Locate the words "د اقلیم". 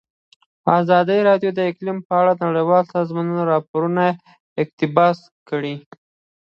1.55-1.97